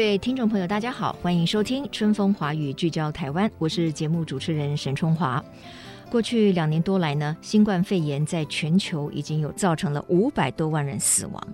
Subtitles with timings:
[0.00, 5.44] 各位听众朋友，大家好，欢迎收听《春风华语》，聚焦台湾，我是节目主持人沈春华。
[6.10, 11.48] 过去两年多来呢，新冠肺炎在全球已经有造成了五百多万人死亡。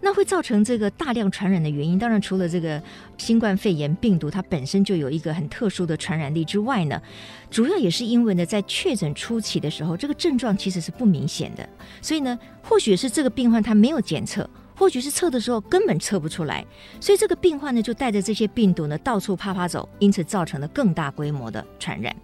[0.00, 2.82] 那会造成这个大量传染的原因，当然除了这个
[3.16, 7.00] 新冠肺炎病毒它本身就有一个很特殊的传染力之外呢，
[7.48, 11.66] 主要也是因为呢，在确诊初期的时候，这个症状其实是不明显的。
[12.02, 14.50] 所以呢，或许是这个病患他没有检测，
[14.84, 16.62] 或许是测的时候根本测不出来，
[17.00, 22.14] 所以这个病患呢就带着这些病毒呢到处啪啪走，因此造成了更大规模的传染。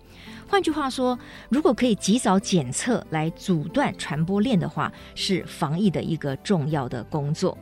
[0.46, 7.56] 换句话说，如果可以及早检测来阻断传播链的话，是防疫的一个重要的工作。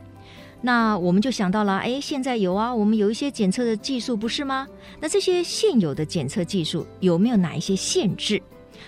[0.59, 4.67] 那我们就想到了，哎，现在有啊，我们有一些检测的技术，不是吗？
[4.99, 8.43] 那这些现有的检测技术有没有哪一些限制？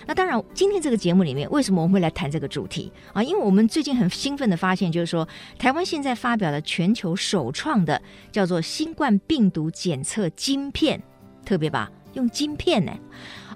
[0.06, 3.22] 那当然，今天这个节目里面，为什么我们会来谈这个主题啊？
[3.22, 11.02] 因为我们最近很兴奋的发现，就是说，台湾现在发表了全球首创的叫做新冠病毒检测晶片，
[11.44, 12.92] 特别吧，用晶片呢。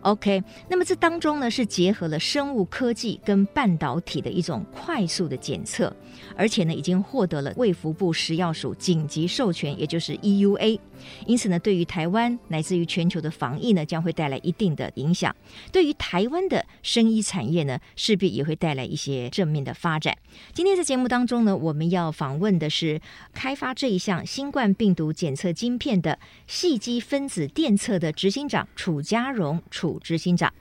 [0.02, 5.92] OK，那么这当中呢，是结合了生物科技跟半导体的一种快速的检测，
[6.36, 10.78] 而且呢已经获得了卫福部食药署紧急授权，也就是 EUA。
[11.26, 15.34] 因此呢，对于台湾乃至于全球的防疫呢，将会带来一定的影响。
[15.72, 20.16] 对于台湾的生医产业呢，势必也会带来一些正面的发展。
[20.52, 23.00] 今天在节目当中呢，我们要访问的是
[23.32, 30.00] 开发这一项新冠病毒检测晶片的细基分子电测的执行长楚家荣楚。
[30.06, 30.52] 执行长，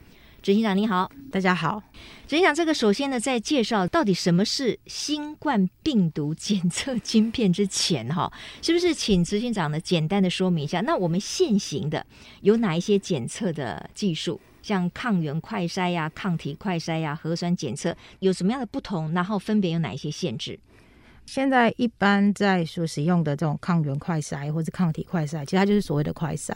[0.46, 1.82] 执行长你好，大家好。
[2.28, 10.82] 执行长，这个首先呢，在介绍到底什么是新冠病毒检测晶片之前，哈， 是不是请执行长呢简单的说明一下？
[10.82, 12.06] 那我们现行的
[12.42, 19.12] 有哪一些检测的技术，像抗原快筛呀、抗体快筛呀、核酸检测，有什么样的不同？
[19.14, 20.60] 然后分别有哪一些限制？
[21.26, 26.54] 现在一般在所使用的这种抗原快筛或是抗体快筛，其实它就是所谓的快筛。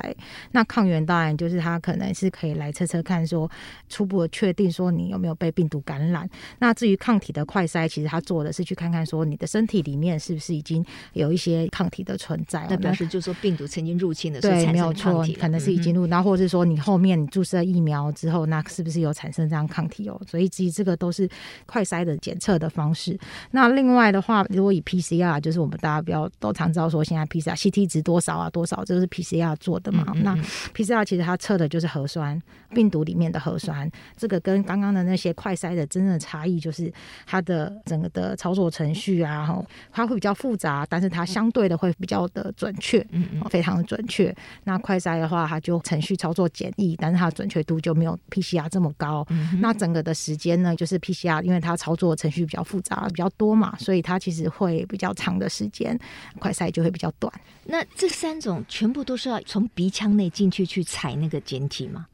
[0.52, 3.50] 那抗原当然就是它可能是可以来测测看，说
[3.90, 6.30] 初步的确定说你有没有被病毒感染。
[6.60, 12.68] 那至于抗体的快筛，其实它做的是去看看说你的身体里面是不是已经有一些抗体的存在。
[12.70, 20.22] 那表示就是说病毒曾经入侵的，对，没有错，可能是已经入，然后或者是说你后面你注射疫苗之后，那是不是有产生这样抗体哦？
[20.28, 21.28] 所以其实这个都是
[21.66, 23.18] 快筛的检测的方式。
[23.50, 24.46] 那另外的话。
[24.60, 28.50] 如果以 PCR 就是我们大家比较都常知道说，现在 PCR CT 值多少啊？
[28.50, 28.84] 多少？
[28.84, 30.04] 这是 PCR 做的嘛？
[30.10, 30.36] 嗯嗯嗯，那
[30.74, 32.38] PCR 其实它测的就是核酸
[32.74, 33.90] 病毒里面的核酸。
[34.18, 36.92] 这个跟刚刚的那些快筛的真正的差异就是
[37.26, 44.36] 它的整个的操作程序啊，它会比较复杂，但是它相对的会比较的准确，嗯嗯，非常的准确。
[44.66, 49.26] 那快筛的话，它就程序操作简易，但是它的准确度就没有 PCR 这么高。
[49.30, 54.86] 嗯、那整个的时间呢，就是 PCR，因为它操作程序比较复杂，比较多嘛，所以它其实会。
[54.90, 55.98] 比较长的时间，
[56.40, 57.32] 快筛就会比较短。
[57.66, 62.08] 那这三种全部都是要从鼻腔内进去去采那个检体吗？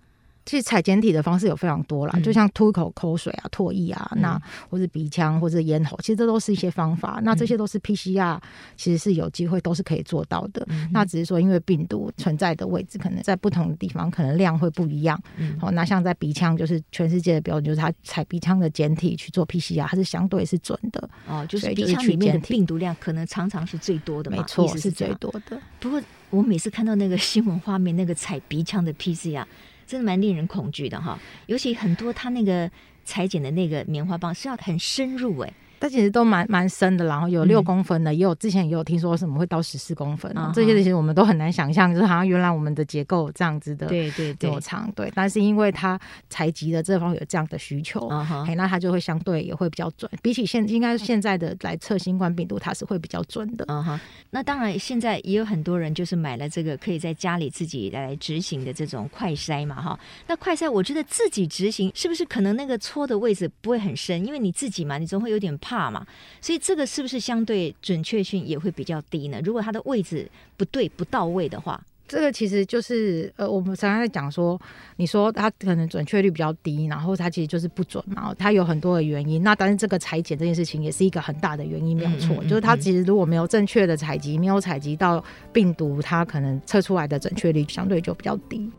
[0.46, 7.20] 其实采检体的方式有非常多啦，嗯、就像吐一口口水啊、唾液啊，嗯、那或者鼻腔或者咽喉，其实这都是一些方法。
[7.24, 8.40] 那这些都是 PCR，
[8.78, 10.64] 其实是有机会都是可以做到的。
[10.70, 15.20] 嗯、那只是说，因为病毒存在的位置可能在不同的地方，可能量会不一样。
[15.60, 21.10] 好、那像在鼻腔，就是全世界的标准，就是它采鼻腔的检体去做 PCR，它是相对是准的。
[21.28, 25.60] 哦，就是鼻腔里面的病毒量可能常常是最多的嘛，没错，是，是最多的。
[25.80, 29.44] 不过我每次看到那个新闻画面，那个采鼻腔的 PCR。
[29.86, 32.70] 真的蛮令人恐惧的哈，尤其很多他那个
[33.04, 35.54] 裁剪的那个棉花棒是要很深入哎。
[35.86, 44.50] 它其实都蛮蛮深的，然后有六公分的，嗯、也有之前也有听说什么会到十四公分，嗯、这些其实我们都很难想象，就是好像原来我们的结构这样子的，对对对，
[44.96, 45.12] 对。
[45.14, 54.00] 但是因为它采集的这方有这样的需求，嗯哼，那它就会相对也会比较准，比起现应该现在的来测新冠病毒，它是会比较准的，嗯哼。
[54.32, 60.00] 那当然，现在也有很多人就是买了这个可以在家里自己来执行的这种快筛嘛，哈。
[60.26, 66.06] 那快筛，我觉得自己执行是不是可能那个搓的位置不会很深，因为你自己嘛，你总会有点怕嘛。
[66.42, 69.40] 所以这个是不是相对准确性也会比较低呢？
[69.44, 74.62] 如果它的位置不对不到位的话，这个其实就是呃，我们常常在讲说，
[74.98, 79.42] 你说它可能准确率比较低，然后它其实就是不准嘛，它有很多的原因。
[79.42, 82.36] 那但是这个裁剪这件事情也是一个很大的原因，没有错。
[82.36, 88.72] 嗯嗯嗯、就是它其实如果没有正确的采集，没有采集到病毒，它可能测出来的准确率相对就比较低。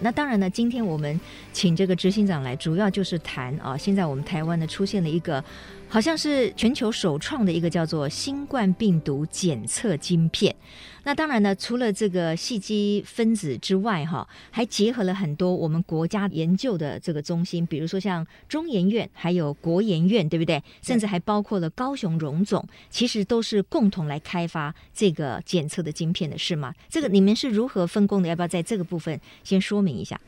[0.00, 1.20] 那当然呢，今天我们
[1.52, 5.42] 请这个执行长来，主要就是谈啊，现在我们台湾呢出现了一个，
[5.92, 10.54] 好像是全球首创的一个叫做新冠病毒检测晶片。
[11.02, 20.62] 那当然呢，除了这个细基分子之外，哈，还结合了很多我们国家研究的这个中心，比如说像中研院，还有国研院，对不对？
[20.80, 26.72] 甚至还包括了高雄荣总，其实都是共同来开发这个检测的晶片的，是吗？
[26.88, 28.28] 这个你们是如何分工的？
[28.28, 30.20] 要不要在这个部分先说明一下？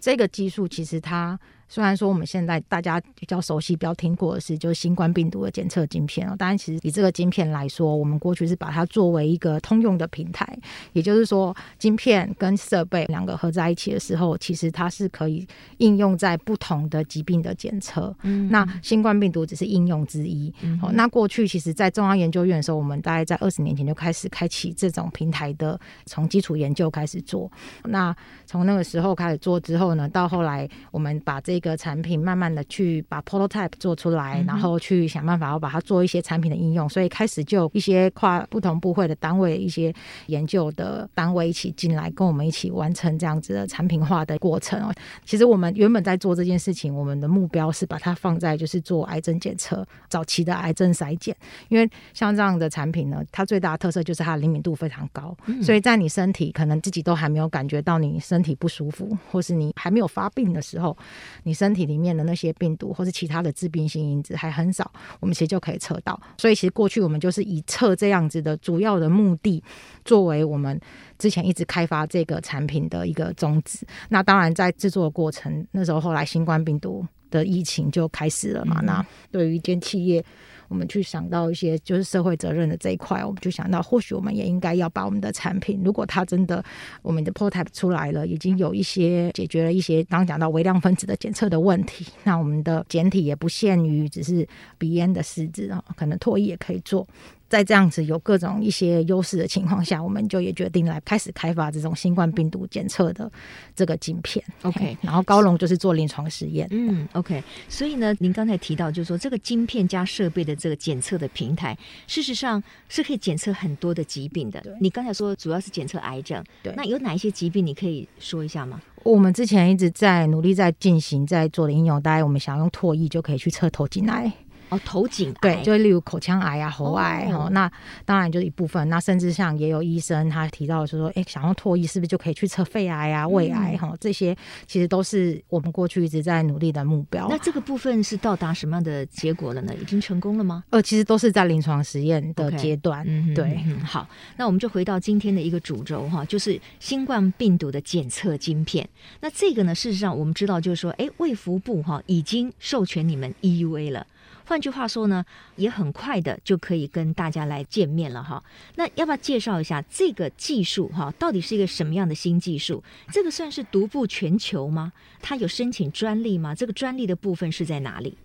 [0.00, 1.38] 这个技术其实它。
[1.68, 6.34] 虽然说我们现在大家比较熟悉、比较听过的是，就是新冠病毒的检测晶片哦。
[6.38, 10.58] 当然，其实以这个晶片来说，我们过去是把它作为一个通用的平台，
[10.92, 15.46] 也就是说，晶片跟设备两个合在一起的时候，其实它是可以
[15.78, 18.14] 应用在不同的疾病的检测。
[18.22, 20.52] 嗯，那新冠病毒只是应用之一。
[20.62, 27.50] 嗯，那过去其实，在中央研究院的时候，我们大概在二十年前就开始开启这种平台的，从基础研究开始做。
[27.84, 28.14] 那
[28.44, 39.94] 从那个时候开始做之后呢，到后来我们把这个产品慢慢的去把 prototype 做出来，然后去想办法要把它做一些产品的应用，所以开始就一些跨不同部会的单位、一些
[40.26, 44.92] 研究的单位一起进来，跟我们一起完成这样子的产品化的过程哦。
[45.24, 51.36] 其实我们原本在做这件事情，我们的目标是把它放在就是做癌症检测、早期的癌症筛检，
[51.68, 60.96] 因为像这样的产品呢，它最大的特色就是它的灵敏度非常高，所以在你身体可能自己都还没有感觉到你身体不舒服，或是你还没有发病的时候，
[61.46, 64.90] 你身体里面的那些病毒或是其他的致病性因子还很少，
[65.20, 66.20] 我们其实就可以测到。
[66.36, 69.62] 所以其实过去我们就是以测这样子的主要的目的，
[70.04, 70.78] 作为我们
[71.20, 73.86] 之前一直开发这个产品的一个宗旨。
[74.08, 78.80] 那当然在制作的过程，那时候后来新冠病毒的疫情就开始了嘛。
[78.80, 80.24] 嗯、那对于一间企业。
[80.68, 86.60] 我们去想到一些就是社会责任的这一块，我们就想到或许我们也应该要把我们的产品，如果它真的
[87.02, 94.44] 我们的 prototype 出来了，已经有一些解决了一些刚刚讲到微量分子的检测的问题，那我们的简体也不限于只是
[94.76, 97.06] 鼻咽的试纸啊，可能唾液也可以做。
[97.48, 103.30] 在这样子有各种一些优势的情况下，我们就也决定来开始开发这种新冠病毒检测的
[103.74, 104.44] 这个晶片。
[104.62, 106.66] OK，然后高龙就是做临床实验。
[106.70, 107.42] 嗯，OK。
[107.68, 111.76] 所以呢，您刚才提到就是说这个晶片加设备的这个检测的平台，
[112.06, 114.62] 事实上是可以检测很多的疾病的。
[114.80, 118.80] 你刚才说主要是检测癌症，对，那有哪一些疾病你可以说一下吗？
[119.02, 124.32] 我们之前一直在努力在进行在做的应用，大概我们想要用唾液就可以去测头颈癌。
[124.68, 127.70] 哦，头颈对，就例如口腔癌啊、喉癌哦，那
[128.04, 128.88] 当然就是一部分。
[128.88, 133.96] 那甚至像也有医生他提到说说，哎，想要唾液是不是就可以去测肺癌啊、胃癌哈、嗯？
[134.00, 134.36] 这些
[134.66, 137.28] 其实都是我们过去一直在努力的目标。
[137.28, 139.72] 那这个部分是到达什么样的结果了呢？
[139.80, 140.64] 已经成功了吗？
[140.70, 143.04] 呃，其实都是在临床实验的阶段。
[143.04, 148.88] Okay, 嗯、对嗯，好，那我们就回到今天的一个主轴哈，就是新冠病毒的检测晶片。
[149.20, 154.06] 那这个呢，事实上我们知道就是说，哎，卫福部哈已经授权你们 EUA 了。
[154.46, 155.24] 换句话说呢，
[155.56, 158.42] 也很快的就可以跟大家来见面了哈。
[158.76, 161.12] 那要不要介绍一下这个技术哈？
[161.18, 162.82] 到底是一个什么样的新技术？
[163.12, 164.92] 这个算是独步全球吗？
[165.20, 166.54] 它有申请专利吗？
[166.54, 168.16] 这个专利的部分是在哪里？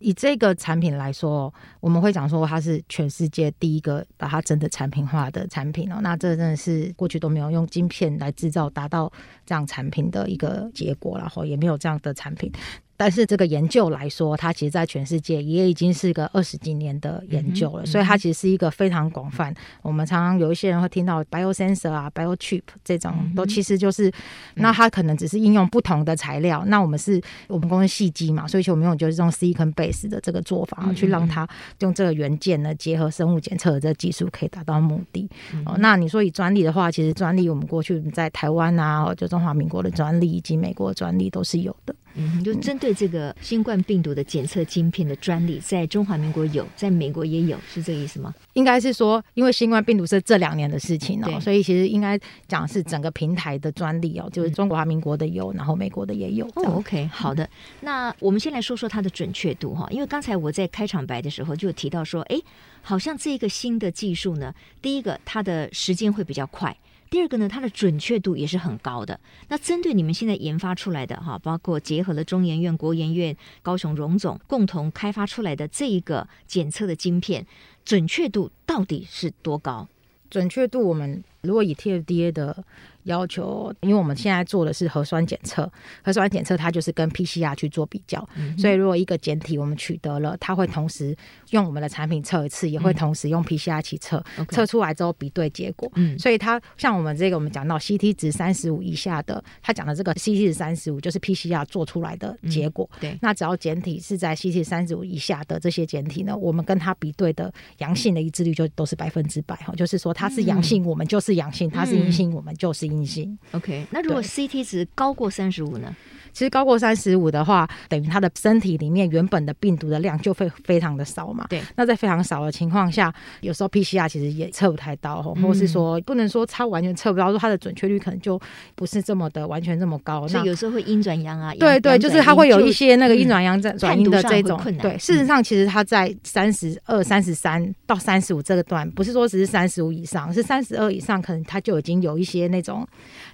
[0.00, 6.00] 以这个产品来说，我们会讲说它是全世界第一个把它真的产品化的产品哦。
[6.02, 9.10] 那这真的是过去都没有用晶片来制造达到
[9.46, 12.52] 这样产品的一个结果，然后也没有这样的产品。
[12.96, 19.54] 但是这个研究来说，它其实在全世界也已经是个二十几年的研究了，嗯嗯、所以它其实是一个非常广泛。
[19.82, 24.12] 我们常常有一些人会听到 biosensor 啊、biochip 这种，嗯、都其实就是，
[24.54, 26.62] 那它可能只是应用不同的材料。
[26.64, 31.48] 嗯、那我们是我们公司细基嘛，所以我们用就是用 silicon base 的这个做法，嗯、去让它
[31.80, 35.28] 用这个元件呢结合生物检测的这个技术，可以达到目的。
[35.52, 41.94] 嗯、哦，那你说以专利的话，其实专利我们过去在台湾啊，就中华民国的专利以及美国的专利都是有的。
[42.14, 48.34] 嗯，就针对这个新冠病毒的检测晶片的专利，在中华民国有，在美国也有，是这个意思吗？
[48.52, 56.46] 应该是说，因为新冠病毒是这两年的事情哦，所以其实应该讲是整个平台的专利哦，就是中华民国的有，然后美国的也有。
[56.54, 57.48] 哦，OK，好的。
[57.80, 62.40] 那我们先来说说它的准确度哈，因为刚才我在开场白的时候就有提到说，哎，
[62.82, 66.76] 好像这个新的技术呢，第一个它的时间会比较快。
[67.14, 69.20] 第二个呢，它的准确度也是很高的。
[69.46, 77.46] 那针对你们现在研发出来的哈，包括结合了中研院、国研院、高雄荣总共同开发出来的这一个检测的晶片，
[77.84, 79.86] 准确度到底是多高？
[80.28, 82.64] 准确度，我们如果以 TFDA 的
[83.04, 85.70] 要求，因为我们现在做的是核酸检测，
[86.02, 91.14] 核酸检测它就是跟 PCR 去做比较，嗯、所以如果一个检体我们取得了，它会同时
[91.50, 95.90] 用我们的产品测一次，也会同时用 PCR 去测，测、嗯、出来之后比对结果。
[95.96, 102.88] 嗯，所以它像我们这个，我们讲到 CT 值三十五以下的，它讲的这个 CT 值三十五就是 PCR 做出来的结果。
[102.94, 112.94] 嗯、对，那只要检体是在 CT 三十五以下的这些检体呢，我们跟它比对的阳性的一致率就都是百分之百哈，就是说它是阳性，我们就是阳性；它是阴性，我们就是阴性。
[112.94, 113.86] 阴性，OK。
[113.90, 115.94] 那如果 CT 值高过三十五呢？
[116.34, 121.46] 其实高过三十五的话，等于他的身体里面原本的病毒的量就会非常的少嘛。
[121.48, 121.62] 对。
[121.76, 128.38] 那在非常少的情况下，有时候 PCR 其实也测不太到，嗯、或是说不能说它完全测不到，说它的准确率可能就
[128.74, 130.26] 不是这么的完全这么高。
[130.26, 131.54] 所以有时候会阴转阳啊。
[131.54, 134.58] 对对，就是它会有一些那个阴转阳转转阴的这种。
[134.58, 142.86] 困难对，事实上其实它在三十二、三十三到三十五这个段，不是说只是三十五以上，是三十二以上，可能它就已经有一些那种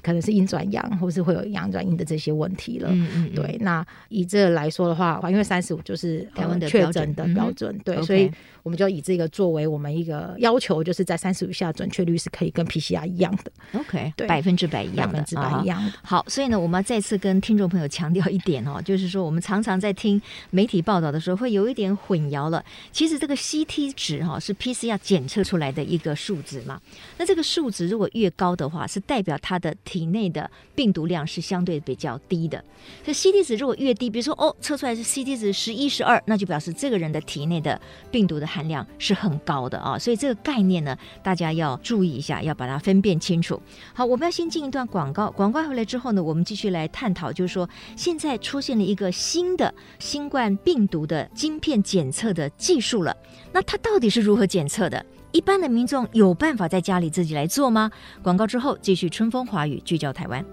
[0.02, 2.89] 可能是阴转阳，或是会有阳转阴的这些问题了。
[2.92, 3.35] 嗯嗯。
[3.35, 3.87] 对，那。
[4.09, 8.30] 以这来说的话，因为三十五就是台湾的确诊的标准，对，嗯、所以
[8.62, 15.92] 我们就以这个作为我们一个要求，就是在三十五以下准确率是可以跟 PCR 一样的，OK，对，百分之百一样的，百分之百一样的。
[16.02, 20.20] 好，所以呢，我们要再次跟听众朋友强调一点哦，就是说我们常常在听
[20.50, 22.64] 媒体报道的时候，会有一点混淆了。
[22.90, 26.80] 其实这个 CT 值哈是 PCR 检测出来的一个数值嘛，
[27.16, 32.64] 那这个数值如果越高的话，是代表它的体内的病毒量是相对比较低的。
[33.04, 39.99] 所以 CT 值如果越低，比如说哦，测出来是 CT 值十一、十二，那就表示这个人的体内的病毒的含量是很高的啊。
[39.99, 43.60] 所以这个概念呢，大家要注意一下，要把它分辨清楚。
[43.94, 53.16] 好，我们要先进一段广告，广告回来之后呢，我们继续来探讨，就是说现在出现了一个新的新冠病毒的晶片检测的技术了。
[53.52, 55.04] 那它到底是如何检测的？
[55.32, 57.90] 一般的民众有办法在家里自己来做吗？
[58.20, 60.44] 广告之后继续春风华语聚焦台湾。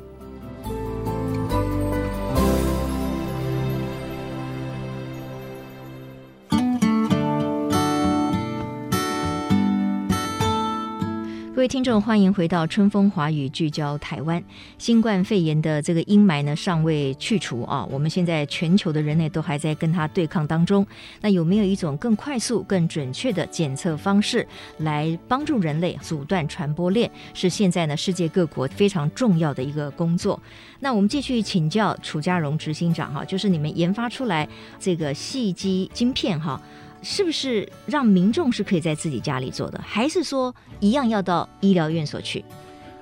[11.58, 14.44] 各位听众，欢迎回到春风华语聚焦台湾。
[14.78, 20.86] 新冠肺炎的这个阴霾呢，尚未去除啊，我们现在全球的人类都还在跟它对抗当中。
[21.20, 24.48] 那有没有一种更快速、更准确的检测方式，
[24.78, 27.10] 来帮助人类阻断传播链？
[27.34, 30.40] 是现在呢世界各国非常重要的一个工作。
[30.80, 34.48] 那我们继续请教楚家荣执行长哈，就是你们研发出来
[34.80, 36.62] 这个细基晶片哈。
[37.02, 42.44] 是不是让民众是可以在自己家里做的，还是说一样要到医疗院所去？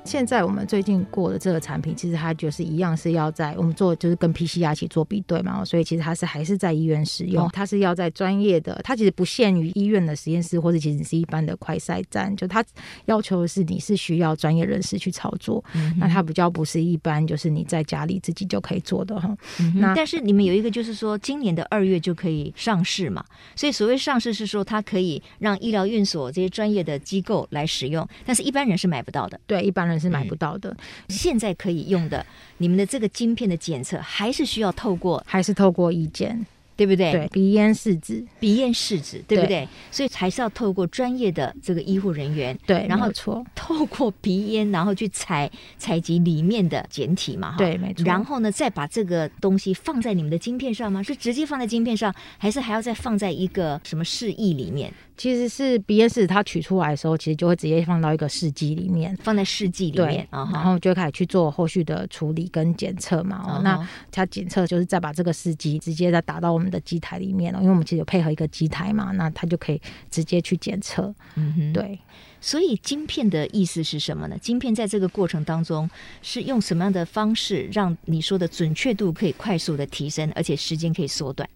[0.06, 12.64] 现在我们最近过的这个产品，其实它就是一样是要在我们做，就是跟 PCR 一起做比对嘛，所以其实它是还是在医院使用，它是要在专业的，它其实不限于医院的实验室，或者其实是一般的快筛站，就它
[13.06, 19.36] 要求的是你是需要专业人士去操作，嗯、那它比较不是一般，就是你在家里自己就可以做的哈。
[19.60, 29.95] 嗯、那但是你们有一个就是说，今年的二月就可以上市嘛，所以所谓上市是说它可以让医疗院所这些专业的机构来使用，但是一般人是买不到的，对一般人。
[30.00, 30.78] 是买不到的，嗯，
[31.10, 32.26] 现在可以用的，
[32.58, 36.46] 你们的这个晶片的检测还是需要透过，还是透过意见。
[36.78, 37.10] 对不对？
[37.14, 39.70] 对，鼻咽试纸，鼻咽试纸，对不对，对？
[39.92, 48.04] 所以还是要透过专业的这个医护人员，对，然后错透过鼻咽，然后去采采集里面的简体嘛，哈对，没错。
[48.04, 51.02] 然后呢，再把这个东西放在你们的晶片上吗？
[51.02, 54.94] 是直接放在晶片上，还是还要再放在一个什么示意里面？
[55.18, 63.42] 其实是鼻咽试，它取出来的时候，其实就会直接放到一个试剂里面，放在试剂里面，然后就开始去做后续的处理跟检测嘛。
[63.48, 67.60] 哦，那它检测就是再把这个试剂直接再打到我们的机台里面了。
[67.60, 71.14] 因为我们其实有配合一个机台嘛，那它就可以直接去检测。
[71.36, 71.98] 嗯哼，对。
[72.42, 74.38] 所以晶片的意思是什么呢？
[74.40, 75.90] 晶片在这个过程当中
[76.22, 81.50] 是用什么样的方式，让你说的准确度可以快速的提升，而且时间可以缩短？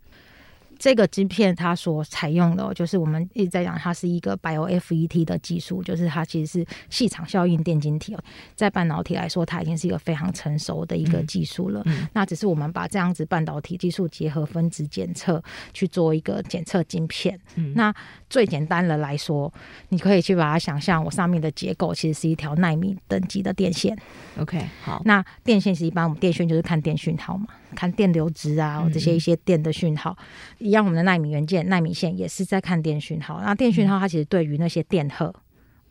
[0.80, 8.24] 这个晶片它所采用的，就是我们一直在讲，它是一个 BioFET 的技术，就是它其实是细场效应电晶体哦。
[8.56, 11.82] 在半导体来说，它已经是一个非常成熟的一个技术了。
[11.86, 15.44] 嗯嗯、那只是我们把这样子半导体技术结合分子检测
[15.74, 17.38] 去做一个检测晶片。
[17.56, 17.94] 嗯、那
[18.30, 19.54] 最简单的来说，
[19.90, 23.98] 你可以去把它想象，我上面的结构其实是一条纳米等级的电线。
[24.38, 25.02] OK，好。
[25.04, 30.18] 那电线是一般我们电讯就是看电讯号嘛，看电流值啊，这些一些电的讯号。
[30.60, 33.42] 嗯一样，我们的纳米元件、纳米线也是在看电讯号。
[33.42, 35.34] 那电讯号它其实对于那些电荷，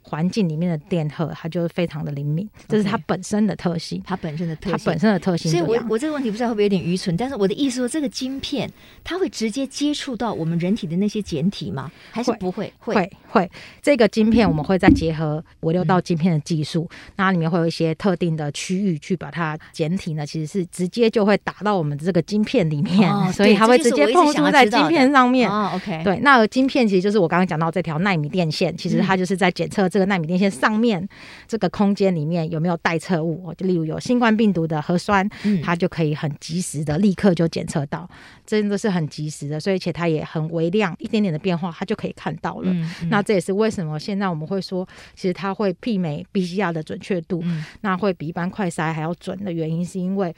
[0.09, 5.51] 环境里面的电荷，它就是非常的灵敏，这是它本身的特性，它本身的特性，它本身的特性。
[5.51, 8.71] 所以我我这个问题不知道会不会有点愚蠢，但是我的意思说，这个晶片
[9.05, 11.91] 它会直接接触到我们人体的那些简体吗？
[12.11, 12.73] 还是不会？
[12.79, 13.51] 会会会。
[13.83, 25.51] 这个晶片我们会再结合微六道晶片的技术，那、嗯、里面会有一些特定的区域去把它简体呢，其实是直接就会打到我们这个晶片里面，哦、所以它会直接碰触在晶片上面。
[25.51, 31.07] 哦，OK，对，那晶片其实就是我刚刚讲到这条纳米电线，其实它就是在检测这个纳米电线上面
[31.47, 35.29] 这个空间里面有没有待测物，就例如有新冠病毒的核酸，
[35.63, 38.09] 它就可以很及时的立刻就检测到，
[38.47, 42.73] 真的是很及时的，所以且它也很微量，一点点的变化它就可以看到了。
[42.73, 50.35] 嗯嗯、那这也是为什么现在我们会说，其实它会媲美 PCR 的准确度，嗯、那会比一般快筛还要准的原因，是因为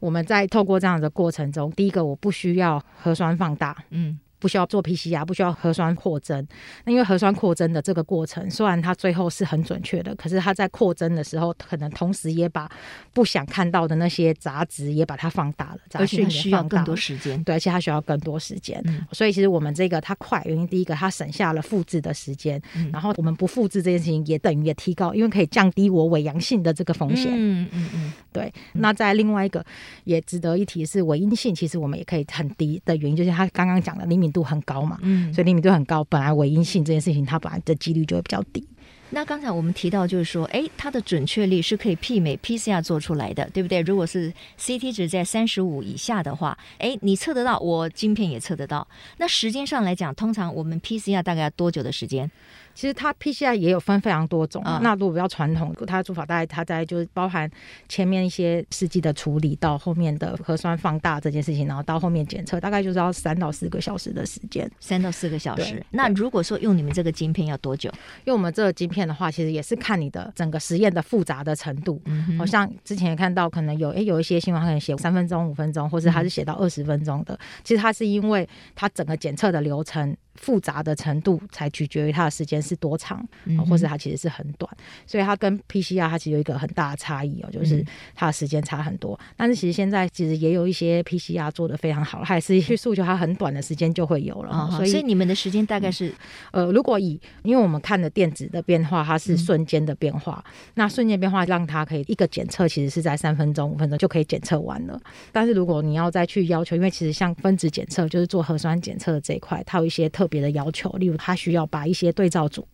[0.00, 4.18] 我们在透过这样的过程中，第一个我不需要核酸放大，嗯。
[4.42, 6.44] 不需要做 PCR，不需要核酸扩增。
[6.84, 12.68] 那因为核酸扩增的这个过程，虽然它最后是很准确的，可是它在扩增的时候，可能同时也把
[13.14, 17.40] 不想看到的那些杂质也把它放大了，而且需要更多时间。
[17.44, 18.82] 对，而且它需要更多时间。
[18.86, 27.30] 嗯、所以其实我们这个它快，原因第一个它省下了复制的时间，嗯、然后我们不复制这件事情也等于也提高，因为可以降低我伪阳性的这个风险。
[27.32, 28.52] 嗯嗯嗯，对。
[28.72, 29.64] 那在另外一个
[30.02, 38.66] 也值得一提是伪阴性，其实我们也可以很低的原因，就是他刚刚讲的灵敏度很高嘛，嗯，所以灵敏度很高，本来伪阴性这件事情，它本来的几率就会比较低。
[39.14, 43.80] 那刚才我们提到，就是说，哎，它的准确率是可以媲美 PCR 做出来的，对不对？
[43.82, 48.86] 如果是 CT 值在三十五以下的话，哎，你测得到，我晶片也测得到。
[49.18, 52.30] 那时间上来讲，通常我们 PCR 大概要多久的时间？
[52.74, 57.50] 其实它 PCR 也有分非常多种，嗯、那如果比较传统，它的做法大概它在就是包含
[57.86, 64.70] 前面一些试剂的处理，到后面的核酸放大这件事情，然后到后面检测，大概就是要三到四个小时的时间。
[64.80, 65.84] 三到四个小时。
[65.90, 67.92] 那如果说用你们这个晶片要多久？
[68.24, 72.00] 用我们这个晶片的话，其实也是看你的整个实验的复杂的程度。
[72.38, 77.34] 好像之前也看到可能有诶有一些新闻可能写三分钟、五分钟，或是它是写到二十分钟的。
[77.34, 80.16] 嗯、其实它是因为它整个检测的流程。
[80.34, 83.26] 复杂的程度才取决于它的时间是多长，
[83.68, 84.70] 或是它其实是很短，
[85.06, 89.18] 所以它跟 PCR 它其实有一个很大的差异哦，就是它的时间差很多。
[89.22, 94.50] 嗯、但是其实现在其实也有一些 PCR 做的非常好，还是去诉求它很短的时间就会有了。
[94.52, 96.08] 哦、所以所以你们的时间大概是、
[96.52, 105.00] 嗯、呃，如果以因为我们看的电子的变化，它是瞬间的变化，嗯、那瞬间变化让它可以一个检测其实是在三分钟五分钟就可以检测完了。
[105.30, 112.64] 但是如果你要再去要求，因为其实像分子检测就是做核酸检测的这一块，它有一些特特别的要求，例如他需要把一些对照组。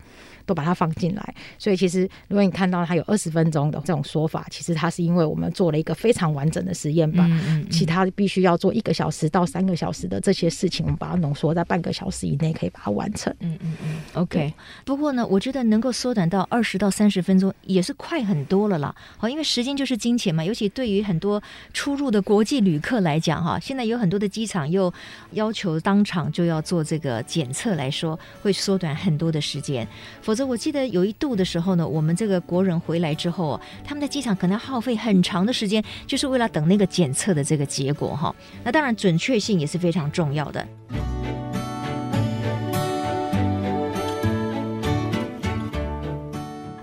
[0.49, 7.23] 都把它放进来，所以其实如果你看到它有二十分钟的这种说法，其实它是因为我们做了一个非常完整的实验吧。
[7.29, 13.31] 嗯嗯嗯，其他必须要做一个小时到三个小时的这些事情，我们把它浓缩在半个小时以内，可以把它完成。
[13.41, 14.51] 嗯嗯嗯，OK。
[14.83, 18.95] 不过呢，我觉得能够缩短到二十到三十分钟也是快很多了啦。
[19.17, 21.39] 好，因为时间就是金钱嘛，尤其对于很多
[21.75, 24.91] 出入的国际旅客来讲，哈，现在有很多的机场又
[25.33, 29.87] 要求当场就要做这个检测来说，会缩短很多的时间。
[30.21, 38.35] 否则，我记得有一度的时候呢，我们这个国人回来之后，他们在机场可能要耗费很长的时间，就是为了等那个检测的这个结果哈。
[38.63, 40.67] 那当然，准确性也是非常重要的。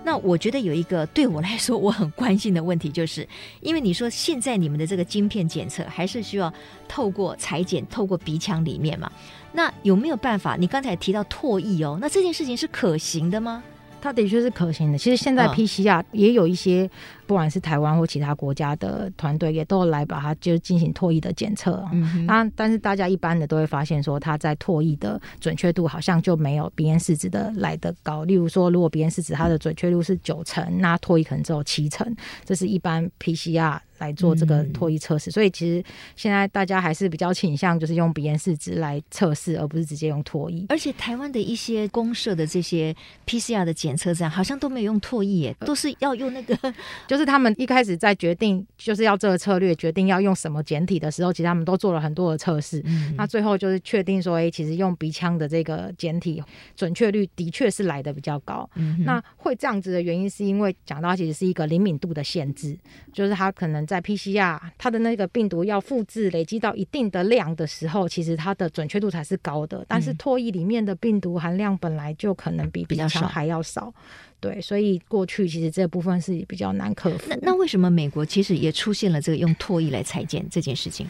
[0.04, 3.28] 那我觉得有一个对我来说我很关心的问题，就是
[3.60, 6.52] 因为你说现在你们的这个晶片检测还是需要
[6.86, 9.10] 透过采检，透过鼻腔里面嘛？
[9.52, 10.56] 那有没有办法？
[10.56, 13.62] 你刚才提到唾液哦，那这件事情是可行的吗？
[14.00, 14.98] 它的确是可行的。
[14.98, 16.88] 其实现在 PCR 也有一些，
[17.26, 21.84] 不管是台湾或其他国家的团队，也都来把它就进行唾液的检测。
[21.92, 28.24] 嗯哼，那但是大家一般的都会发现说，它在唾液的准确度好像就没有鼻咽试纸的来得高。
[28.24, 33.80] 例如说，如果鼻咽试纸它的准确率是九成，那唾液可能只有七成，这是一般 PCR。
[33.98, 35.82] 来做这个唾液测试，嗯、所以其实
[36.16, 40.66] 现在大家还是比较倾向就是用鼻咽试纸来测试，而不是直接用唾液。
[40.68, 42.94] 而且台湾的一些公社的这些
[43.26, 46.54] PCR 的检测站，好像都没有用唾液耶，都是要用那个。
[47.08, 52.82] 就是他们一开始在决定就是要这个策略，决定要用什么简体的时候，其实他们都做了很多的测试。
[52.84, 56.42] 嗯、那最后就是确定说，哎，其实用鼻腔的这个简体
[56.76, 58.68] 准确率的确是来的比较高。
[58.74, 62.76] 嗯、那会这样子的原因，是因为讲到其实是一个灵敏度的限制，
[63.12, 63.86] 就是它可能。
[63.86, 69.84] 在 PCR，它的那个病毒要复制累积到一定的量的时候，其实它的准确度才是高的。
[69.86, 73.94] 但是唾液里面的病毒含量本来就可能比鼻腔还要少，
[74.40, 77.26] 对，所以过去其实这部分是比较难克服。
[77.30, 81.06] 那那为什么美国其实也出现了这个用唾液来裁剪这件事情？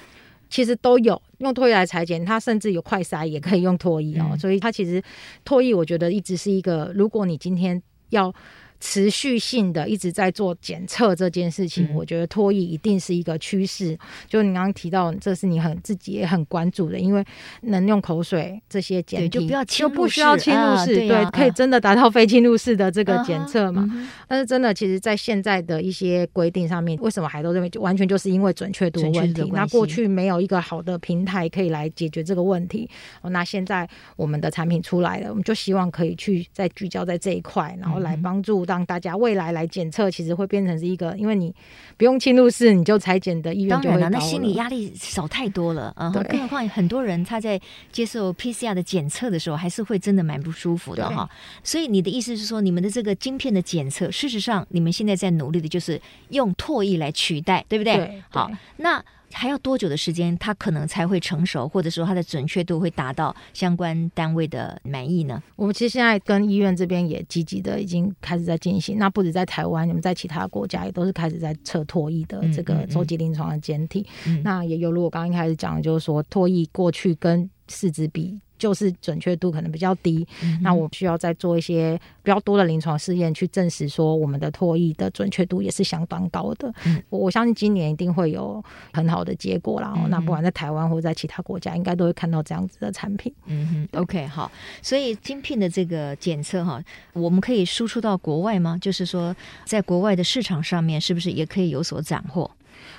[0.48, 4.28] 其实都有用唾液来裁剪，它甚至有快筛也可以用唾液哦。
[4.32, 5.02] 嗯、所以它其实
[5.44, 7.82] 唾液，我觉得一直是一个，如果你今天。
[8.10, 8.32] 要。
[8.80, 13.96] 持续性的一直在做检测这件事情，嗯、我觉得脱衣一定是一个趋势。
[14.28, 17.24] 就你刚刚提到，这是你很自己也很关注的，因为
[17.62, 23.88] 能用口水这些检体，就不要就不需要侵入式，对，啊对，啊、对，可以真的达到非侵入式的这个检测嘛？
[23.90, 29.50] 嗯、但是真的，其实，在现在的一些规定上面，为什么还都认为就完全就是因为准确度问题？
[29.54, 32.90] 那过去没有一个好的平台可以来解决这个问题。
[33.22, 38.65] 哦，那现在我们的产品出来了，我们就希望可以去再聚焦在这一块，然后来帮助。
[38.66, 41.54] 让大家未来来检测，其实会变成是一个，因为你
[41.96, 44.00] 不用侵入式，你就裁剪的意愿就会高了。
[44.00, 46.10] 当然了，那心理压力少太多了啊！
[46.28, 51.28] 更何况很多人他在接受 PCR 的检测的时候，还是会真的蛮不舒服的哈。
[51.62, 56.00] 所以你的意思是说，你们的这个晶片的检测，事实上你们现在在努力的就是
[56.30, 57.96] 用唾液来取代，对不对？
[57.96, 58.22] 对。
[58.30, 59.02] 好，那。
[59.36, 65.42] 还要多久的时间，它可能才会成熟，或者说它的准确度会达到相关单位的满意呢？
[65.56, 68.96] 我们其实现在跟医院这边也积极的已经开始在进行。
[68.96, 74.06] 那不止在台湾，你们在其他国家也都是开始在测唾液的这个周期临床的检体。
[74.26, 78.38] 嗯嗯嗯、那也有如我刚刚一开始讲的，就是说唾液过去跟试纸比。
[78.58, 86.72] 就是准确度可能比较低，嗯、那我需要再做一些比较多的临床试验去证实说我们的唾液的准确度也是相当高的。
[86.86, 89.92] 嗯、我相信今年一定会有很好的结果啦。
[89.94, 93.30] 嗯、那不管在台湾或者在其他国家，应该都会看到这样子的产品。
[93.44, 94.50] 嗯哼，OK，好。
[94.80, 98.78] 所以晶片的这个检测哈，我们可以输出到国外吗？
[98.80, 102.50] 就是说，在国外的市场上面，是不是也可以有所斩获？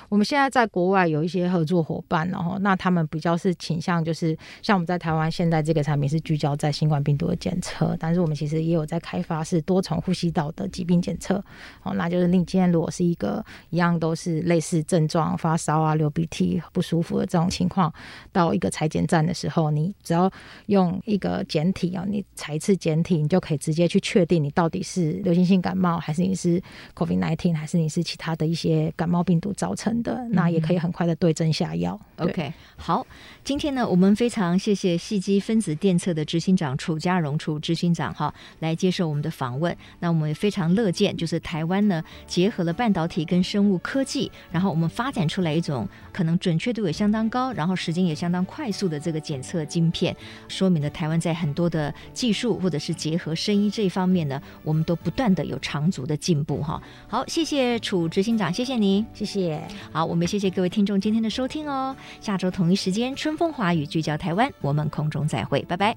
[0.08, 11.42] 我们现在在国外有一些合作伙伴，然后那他们比较是倾向，就是像我们在台湾现在这个产品是聚焦在新冠病毒的检测，但是我们其实也有在开发是多重呼吸道的疾病检测。
[11.82, 17.92] 哦，那就是你今天如果是一个一样都是类似症状，发烧啊、流鼻涕不舒服的这种情况，
[18.32, 20.30] 到一个采检站的时候，你只要
[20.66, 26.62] 用一个检体啊，你采一次检体，你就可以直接去确定你到底是流行性感冒，还是你是
[26.94, 31.98] COVID-19，还是你是其他的一些感冒病毒造成的，那也可以很快的对症下药。
[32.16, 33.06] 嗯、OK，好，
[33.44, 39.76] 今天呢，我们非常谢谢细基分子电测的执行长楚家荣楚执行长哈，来接受我们的访问。
[40.00, 50.14] 那我们也非常乐见，就是台湾呢结合了半导体跟生物科技，然后我们发展出来一种可能准确度也相当高，然后时间也相当快速的这个检测晶片，
[50.48, 56.82] 说明了台湾在很多的技术或者是结合生医这一方面呢，我们都不断的有长足的进步哈。
[57.06, 59.62] 好，谢谢楚执行长，谢谢您，谢谢。
[59.90, 61.96] 好，我们谢谢各位听众今天的收听哦。
[62.20, 65.96] 下周同一时间，春风华语聚焦台湾，我们空中再会，拜拜。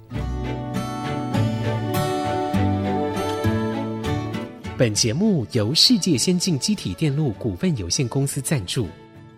[4.77, 8.88] 本节目由世界先进机体电路股份有限公司赞助，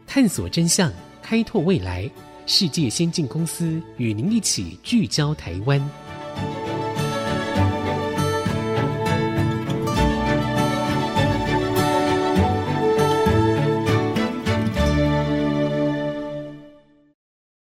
[0.08, 0.90] 探索真相，
[1.22, 2.10] 开拓未来。
[2.46, 5.82] 世界先进公司与您一起聚焦台湾。